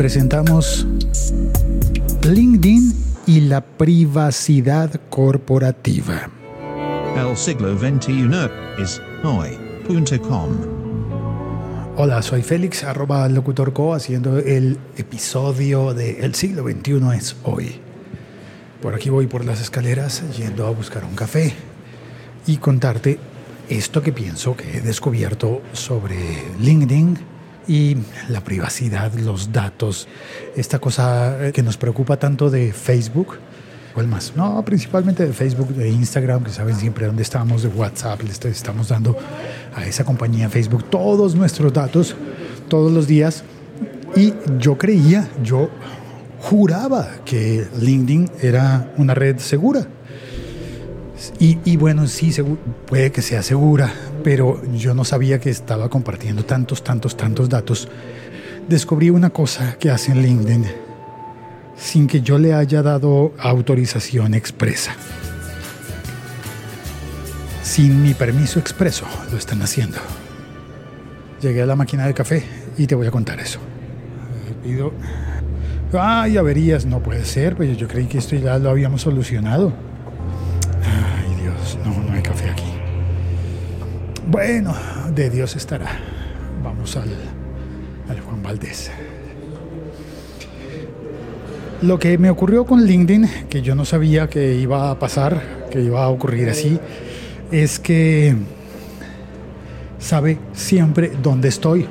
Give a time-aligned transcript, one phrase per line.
[0.00, 0.86] presentamos
[2.22, 2.94] LinkedIn
[3.26, 6.30] y la privacidad corporativa.
[7.14, 8.30] El siglo XXI
[8.78, 10.56] es hoy.com.
[11.98, 17.74] Hola, soy Félix, arroba locutorco, haciendo el episodio de El siglo XXI es hoy.
[18.80, 21.52] Por aquí voy por las escaleras yendo a buscar un café
[22.46, 23.18] y contarte
[23.68, 26.16] esto que pienso que he descubierto sobre
[26.58, 27.96] LinkedIn y
[28.28, 30.08] la privacidad, los datos,
[30.56, 33.38] esta cosa que nos preocupa tanto de Facebook.
[33.94, 34.34] ¿Cuál más?
[34.36, 38.88] No, principalmente de Facebook, de Instagram, que saben siempre dónde estamos, de WhatsApp, les estamos
[38.88, 39.16] dando
[39.74, 42.14] a esa compañía Facebook todos nuestros datos
[42.68, 43.44] todos los días.
[44.16, 45.68] Y yo creía, yo
[46.40, 49.86] juraba que LinkedIn era una red segura.
[51.38, 52.34] Y, y bueno, sí,
[52.86, 53.92] puede que sea segura,
[54.22, 57.88] pero yo no sabía que estaba compartiendo tantos, tantos, tantos datos.
[58.68, 60.66] Descubrí una cosa que hace en LinkedIn
[61.80, 64.92] sin que yo le haya dado autorización expresa.
[67.62, 69.98] Sin mi permiso expreso lo están haciendo.
[71.40, 72.44] Llegué a la máquina de café
[72.76, 73.60] y te voy a contar eso.
[74.62, 74.92] Pido...
[75.92, 79.72] Ay, averías, no puede ser, pues yo creí que esto ya lo habíamos solucionado.
[80.84, 82.79] Ay, Dios, no, no hay café aquí.
[84.26, 84.74] Bueno,
[85.14, 85.98] de Dios estará.
[86.62, 87.08] Vamos al,
[88.08, 88.90] al Juan Valdés.
[91.82, 95.80] Lo que me ocurrió con LinkedIn, que yo no sabía que iba a pasar, que
[95.80, 96.78] iba a ocurrir así,
[97.50, 98.34] es que
[99.98, 101.86] sabe siempre dónde estoy.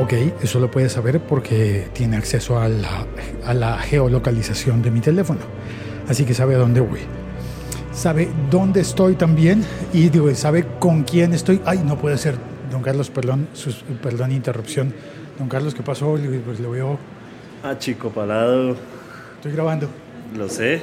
[0.00, 3.06] Ok, eso lo puede saber porque tiene acceso a la,
[3.46, 5.40] a la geolocalización de mi teléfono.
[6.08, 7.00] Así que sabe a dónde voy
[7.98, 11.60] sabe dónde estoy también y digo, sabe con quién estoy.
[11.66, 12.36] Ay, no puede ser,
[12.70, 14.94] don Carlos, perdón, sus, perdón, interrupción.
[15.38, 16.18] Don Carlos, ¿qué pasó?
[16.44, 16.98] Pues le veo.
[17.62, 18.76] Ah, chico palado.
[19.36, 19.88] Estoy grabando.
[20.36, 20.80] Lo sé.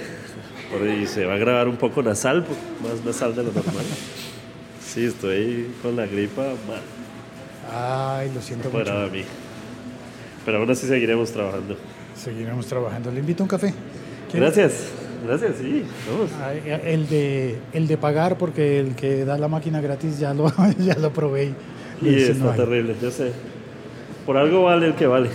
[1.02, 2.46] Y se va a grabar un poco nasal,
[2.84, 3.86] más nasal de lo normal.
[4.84, 6.82] Sí, estoy con la gripa mal.
[7.74, 8.92] Ay, lo siento mucho.
[8.92, 9.24] a mí.
[10.46, 11.78] Pero aún así seguiremos trabajando.
[12.16, 13.12] Seguiremos trabajando.
[13.12, 13.74] Le invito a un café.
[14.34, 14.92] Gracias.
[15.26, 15.84] Gracias, sí.
[16.86, 20.96] El de, el de pagar porque el que da la máquina gratis ya lo, ya
[20.96, 21.54] lo probé.
[22.02, 23.32] Y, y está terrible, yo sé.
[24.26, 25.30] Por algo vale el que vale.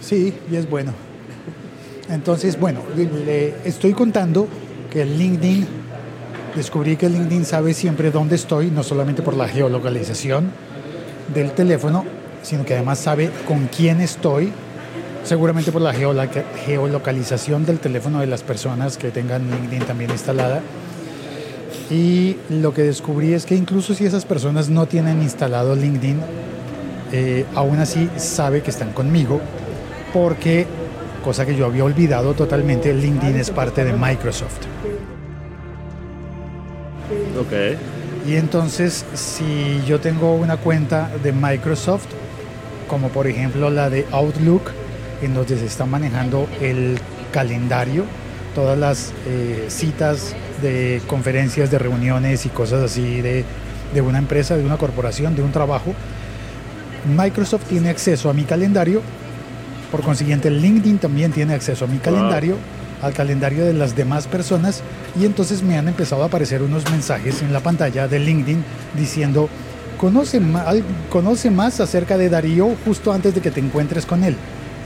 [0.00, 0.92] Sí, y es bueno.
[2.10, 4.46] Entonces, bueno, le estoy contando
[4.90, 5.66] que el LinkedIn,
[6.54, 10.50] descubrí que el LinkedIn sabe siempre dónde estoy, no solamente por la geolocalización
[11.32, 12.04] del teléfono,
[12.42, 14.52] sino que además sabe con quién estoy
[15.24, 20.60] seguramente por la geolocalización del teléfono de las personas que tengan LinkedIn también instalada.
[21.90, 26.20] Y lo que descubrí es que incluso si esas personas no tienen instalado LinkedIn,
[27.12, 29.40] eh, aún así sabe que están conmigo,
[30.12, 30.66] porque,
[31.22, 34.60] cosa que yo había olvidado totalmente, LinkedIn es parte de Microsoft.
[37.38, 37.78] Ok.
[38.26, 42.06] Y entonces, si yo tengo una cuenta de Microsoft,
[42.88, 44.70] como por ejemplo la de Outlook,
[45.24, 46.98] en donde se está manejando el
[47.32, 48.04] calendario,
[48.54, 53.44] todas las eh, citas de conferencias, de reuniones y cosas así de,
[53.92, 55.94] de una empresa, de una corporación, de un trabajo.
[57.16, 59.02] Microsoft tiene acceso a mi calendario,
[59.90, 62.56] por consiguiente LinkedIn también tiene acceso a mi calendario,
[63.02, 64.82] al calendario de las demás personas
[65.20, 68.64] y entonces me han empezado a aparecer unos mensajes en la pantalla de LinkedIn
[68.96, 69.48] diciendo,
[69.98, 70.40] conoce
[71.10, 74.36] conoce más acerca de Darío justo antes de que te encuentres con él.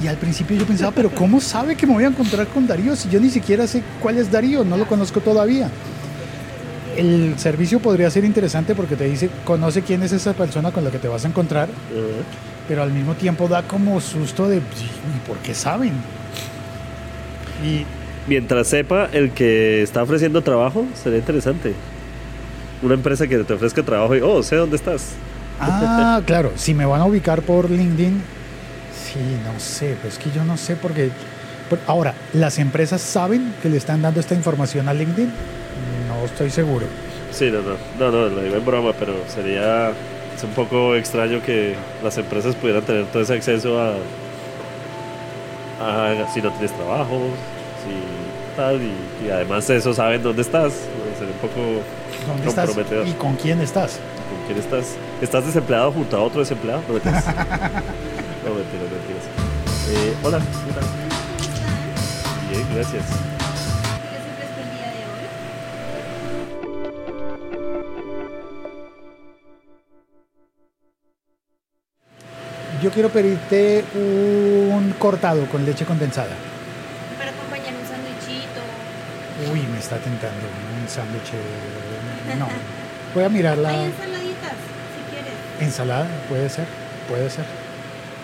[0.03, 2.95] Y al principio yo pensaba, pero ¿cómo sabe que me voy a encontrar con Darío
[2.95, 4.65] si yo ni siquiera sé cuál es Darío?
[4.65, 5.71] No lo conozco todavía.
[6.97, 10.91] El servicio podría ser interesante porque te dice, conoce quién es esa persona con la
[10.91, 11.69] que te vas a encontrar,
[12.67, 15.93] pero al mismo tiempo da como susto de, ¿y por qué saben?
[17.65, 17.85] Y
[18.29, 21.75] mientras sepa el que está ofreciendo trabajo, sería interesante.
[22.83, 25.11] Una empresa que te ofrezca trabajo y, oh, sé dónde estás.
[25.61, 28.23] Ah, claro, si me van a ubicar por LinkedIn,
[29.12, 31.10] Sí, no sé, pues que yo no sé porque...
[31.87, 35.31] Ahora, ¿las empresas saben que le están dando esta información a LinkedIn?
[36.08, 36.87] No estoy seguro.
[37.31, 39.93] Sí, no, no, no, no, lo digo en broma, pero sería
[40.38, 43.94] es un poco extraño que las empresas pudieran tener todo ese acceso a,
[45.81, 47.20] a si no tienes trabajo,
[47.84, 50.72] si tal, y, además de eso saben dónde estás.
[51.19, 51.82] Sería un poco
[52.26, 53.06] ¿Dónde comprometedor.
[53.06, 53.99] Estás ¿Y con quién estás?
[54.28, 54.96] ¿Con quién estás?
[55.20, 56.82] ¿Estás desempleado junto a otro desempleado?
[56.88, 56.94] No,
[58.44, 59.25] No, mentiras, mentiras.
[59.90, 60.85] Eh, hola, ¿qué tal?
[62.50, 63.05] Bien, gracias.
[72.82, 76.34] Yo quiero pedirte un cortado con leche condensada.
[77.17, 79.52] Para acompañar un sándwichito.
[79.52, 80.46] Uy, me está tentando
[80.81, 81.32] un sándwich.
[82.38, 82.46] No.
[83.14, 85.32] Voy a mirar Hay la ensaladitas, si quieres.
[85.61, 86.67] ensalada, puede ser,
[87.08, 87.44] puede ser.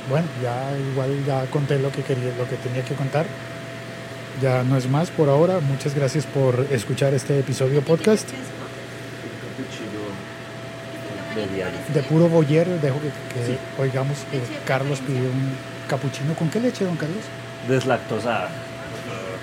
[0.09, 3.27] Bueno, ya igual ya conté lo que quería, lo que tenía que contar.
[4.43, 5.61] Ya no es más por ahora.
[5.61, 8.29] Muchas gracias por escuchar este episodio podcast.
[11.93, 13.59] De puro boyer, dejo que, que Sí.
[13.79, 15.53] oigamos que Carlos pidió un
[15.89, 16.35] capuchino.
[16.35, 17.25] ¿Con qué leche, don Carlos?
[17.69, 18.51] Deslactosada.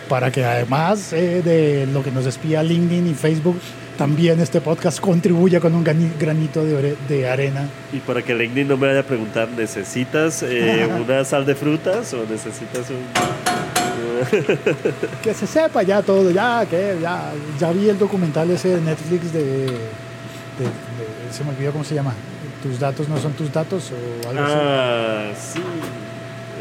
[0.08, 3.60] Para que además eh, de lo que nos espía LinkedIn y Facebook,
[4.02, 7.70] también este podcast contribuya con un granito de, de arena.
[7.94, 12.12] Y para que LinkedIn no me vaya a preguntar, ¿necesitas eh, una sal de frutas
[12.16, 12.98] o necesitas un...
[15.22, 19.32] Que se sepa ya todo, ya que ya, ya vi el documental ese de Netflix
[19.34, 22.14] de, de- de- se me olvidó cómo se llama.
[22.64, 24.54] Tus datos no son tus datos o algo así.
[24.58, 25.62] Ah, sí.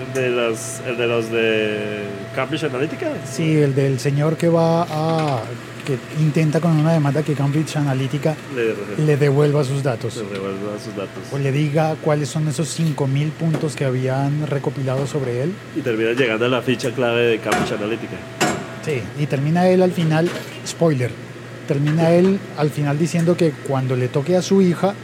[0.06, 2.02] El de los, el de los de
[2.37, 3.08] Cambridge Analytica.
[3.31, 5.40] Sí, el del señor que va a
[5.82, 10.16] que intenta con una demanda que Cambridge Analytica Le, le devuelva sus datos.
[10.16, 11.22] le revuelva sus datos.
[11.32, 15.52] O le diga cuáles son esos 5.000 puntos que habían recopilado sobre él.
[15.76, 18.16] Y termina llegando a la ficha clave de Cambridge Analytica.
[18.84, 20.28] Sí, y termina él al final,
[20.66, 21.10] spoiler,
[21.68, 24.94] termina él al final diciendo que cuando le toque a su hija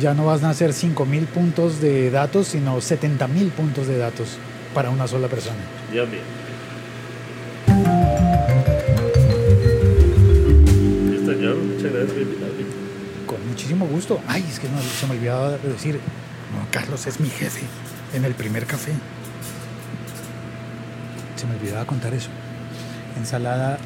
[0.00, 4.36] ya no van a ser 5.000 puntos de datos, sino 70.000 puntos de datos
[4.74, 5.58] para una sola persona.
[5.92, 6.20] Dios mío.
[13.74, 14.20] Muchísimo gusto.
[14.26, 17.62] Ay, es que no, se me olvidaba de decir, no, Carlos es mi jefe
[18.14, 18.92] en el primer café.
[21.36, 22.30] Se me olvidaba contar eso.
[23.16, 23.78] Ensalada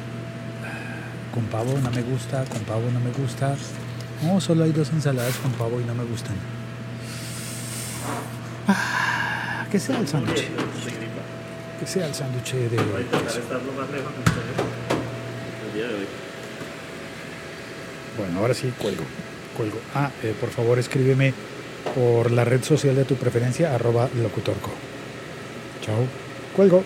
[0.63, 3.55] ah, con pavo no me gusta, con pavo no me gusta.
[4.23, 6.35] No, solo hay dos ensaladas con pavo y no me gustan.
[8.67, 10.47] Ah, que sea el sándwich,
[11.79, 13.05] que sea el sándwich de hoy.
[18.17, 19.03] Bueno, ahora sí, cuelgo.
[19.55, 19.77] Cuelgo.
[19.93, 21.33] Ah, eh, por favor escríbeme
[21.93, 24.71] por la red social de tu preferencia, arroba locutorco.
[25.81, 26.05] Chao.
[26.55, 26.83] Cuelgo.